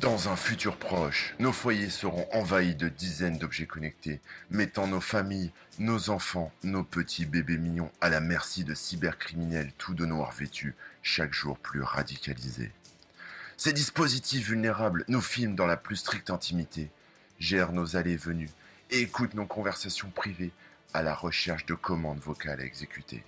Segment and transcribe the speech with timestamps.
[0.00, 4.20] Dans un futur proche, nos foyers seront envahis de dizaines d'objets connectés,
[4.50, 9.94] mettant nos familles, nos enfants, nos petits bébés mignons à la merci de cybercriminels tout
[9.94, 12.72] de noir vêtus, chaque jour plus radicalisés.
[13.56, 16.90] Ces dispositifs vulnérables nous filment dans la plus stricte intimité,
[17.38, 18.50] gèrent nos allées-venues
[18.90, 20.50] et écoutent nos conversations privées
[20.92, 23.22] à la recherche de commandes vocales à exécuter.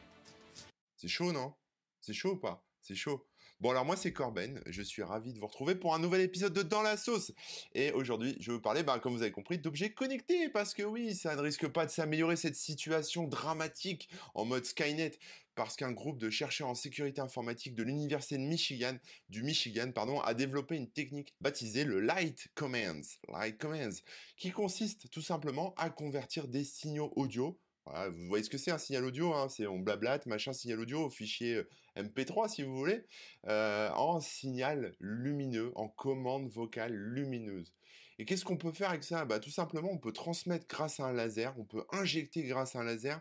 [0.97, 1.55] C'est chaud, non?
[2.01, 2.65] C'est chaud ou pas?
[2.83, 3.25] C'est chaud.
[3.61, 6.53] Bon alors moi c'est Corben, je suis ravi de vous retrouver pour un nouvel épisode
[6.53, 7.33] de Dans la sauce.
[7.75, 10.83] Et aujourd'hui je vais vous parler, bah, comme vous avez compris, d'objets connectés, parce que
[10.83, 15.13] oui, ça ne risque pas de s'améliorer cette situation dramatique en mode Skynet,
[15.55, 18.99] parce qu'un groupe de chercheurs en sécurité informatique de l'université de Michigan,
[19.31, 24.03] du Michigan, pardon, a développé une technique baptisée le Light Commands, Light Commands,
[24.37, 28.79] qui consiste tout simplement à convertir des signaux audio vous voyez ce que c'est un
[28.79, 33.05] signal audio, hein, c'est on blablate, machin, signal audio, fichier euh, MP3 si vous voulez,
[33.47, 37.73] euh, en signal lumineux, en commande vocale lumineuse.
[38.19, 39.25] Et qu'est-ce qu'on peut faire avec ça?
[39.25, 42.81] Bah, Tout simplement, on peut transmettre grâce à un laser, on peut injecter grâce à
[42.81, 43.21] un laser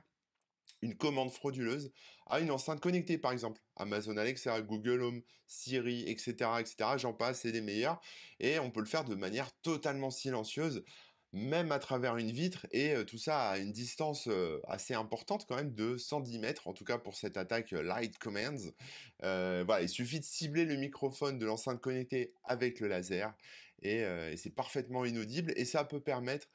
[0.82, 1.92] une commande frauduleuse
[2.28, 3.62] à une enceinte connectée, par exemple.
[3.76, 6.76] Amazon Alexa, Google Home, Siri, etc., etc.
[6.98, 8.00] J'en passe, c'est les meilleurs.
[8.40, 10.84] Et on peut le faire de manière totalement silencieuse
[11.34, 14.30] même à travers une vitre, et tout ça à une distance
[14.68, 18.72] assez importante quand même de 110 mètres, en tout cas pour cette attaque Light Commands.
[19.22, 23.34] voilà, il suffit de cibler le microphone de l'enceinte connectée avec le laser,
[23.82, 26.48] et, et c'est parfaitement inaudible, et ça peut permettre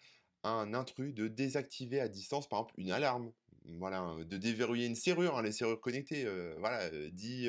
[0.43, 3.33] à un intrus de désactiver à distance, par exemple, une alarme,
[3.79, 6.27] voilà, de déverrouiller une serrure, hein, les serrures connectées,
[6.59, 7.49] voilà, dit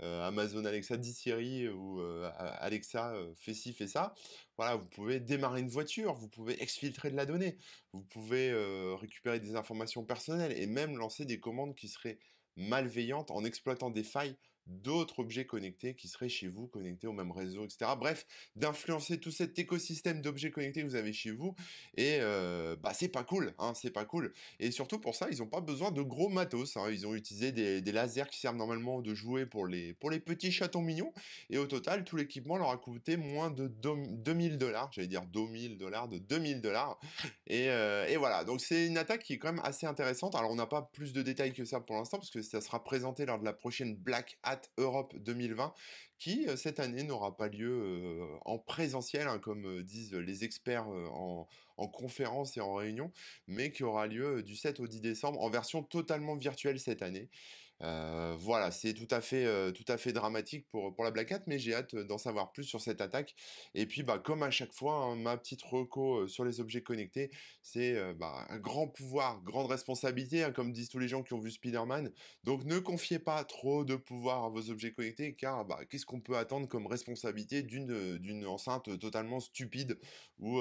[0.00, 2.00] Amazon Alexa, dit Siri ou
[2.38, 4.14] Alexa, fais ci, fais ça.
[4.56, 7.58] Voilà, vous pouvez démarrer une voiture, vous pouvez exfiltrer de la donnée,
[7.92, 8.52] vous pouvez
[9.00, 12.18] récupérer des informations personnelles et même lancer des commandes qui seraient
[12.56, 17.32] malveillantes en exploitant des failles d'autres objets connectés qui seraient chez vous, connectés au même
[17.32, 17.92] réseau, etc.
[17.98, 21.54] Bref, d'influencer tout cet écosystème d'objets connectés que vous avez chez vous.
[21.96, 24.32] Et euh, bah c'est pas cool, hein, c'est pas cool.
[24.60, 26.76] Et surtout pour ça, ils n'ont pas besoin de gros matos.
[26.76, 26.90] Hein.
[26.90, 30.52] Ils ont utilisé des, lasers qui servent normalement de jouets pour les, pour les petits
[30.52, 31.12] chatons mignons.
[31.50, 34.90] Et au total, tout l'équipement leur a coûté moins de 2000 dollars.
[34.92, 36.98] J'allais dire 2000 dollars, de 2000 dollars.
[37.46, 40.34] Et, euh, et voilà, donc c'est une attaque qui est quand même assez intéressante.
[40.34, 42.82] Alors on n'a pas plus de détails que ça pour l'instant, parce que ça sera
[42.82, 45.74] présenté lors de la prochaine Black Hat Europe 2020
[46.18, 51.88] qui cette année n'aura pas lieu en présentiel, hein, comme disent les experts en, en,
[51.88, 53.10] conférence et en réunion,
[53.48, 57.28] mais qui aura lieu du 7 au 10 décembre en version totalement virtuelle cette année.
[57.82, 61.32] Euh, voilà, c'est tout à fait, euh, tout à fait dramatique pour, pour la Black
[61.32, 63.34] Hat, mais j'ai hâte d'en savoir plus sur cette attaque.
[63.74, 66.82] Et puis, bah, comme à chaque fois, hein, ma petite reco euh, sur les objets
[66.82, 67.30] connectés,
[67.62, 71.40] c'est bah, un grand pouvoir, grande responsabilité, hein, comme disent tous les gens qui ont
[71.40, 72.12] vu Spider-Man.
[72.44, 76.20] Donc, ne confiez pas trop de pouvoir à vos objets connectés, car bah, qu'est-ce qu'on
[76.20, 79.98] peut attendre comme responsabilité d'une d'une enceinte totalement stupide
[80.38, 80.60] ou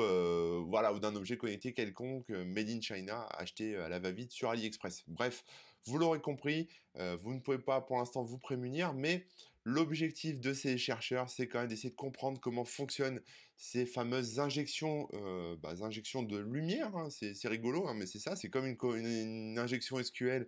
[0.68, 5.04] voilà ou d'un objet connecté quelconque made in China acheté à la va-vite sur AliExpress.
[5.08, 5.44] Bref.
[5.86, 9.26] Vous l'aurez compris, euh, vous ne pouvez pas pour l'instant vous prémunir, mais
[9.64, 13.22] l'objectif de ces chercheurs, c'est quand même d'essayer de comprendre comment fonctionnent
[13.58, 16.96] ces fameuses injections, euh, bah, injections de lumière.
[16.96, 17.10] Hein.
[17.10, 20.48] c'est rigolo, hein, mais c'est ça, c'est comme une, injection SQL.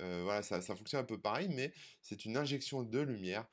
[0.00, 1.72] Euh, voilà, ça, ça, fonctionne un peu pareil, mais
[2.02, 3.46] c'est une injection de lumière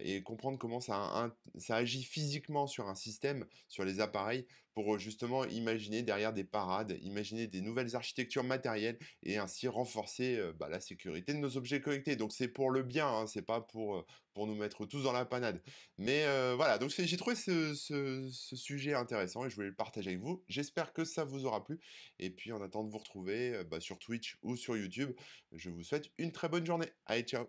[0.00, 1.32] et comprendre comment ça,
[1.70, 7.46] agit physiquement sur un système, sur les appareils, pour justement imaginer derrière des parades, imaginer
[7.46, 12.16] des nouvelles architectures matérielles et ainsi renforcer bah, la sécurité de nos objets connectés.
[12.16, 15.24] Donc c'est pour le bien, hein, c'est pas pour, pour nous mettre tous dans la
[15.24, 15.62] panade.
[15.98, 20.20] Mais voilà, donc j'ai trouvé ce, ce, sujet intéressant et je voulais le partager avec
[20.20, 20.42] vous.
[20.48, 21.80] J'espère que ça vous aura plu.
[22.18, 25.12] Et puis en attendant de vous retrouver bah, sur Twitch ou sur YouTube,
[25.52, 26.88] je vous souhaite une très bonne journée.
[27.06, 27.46] Allez, ciao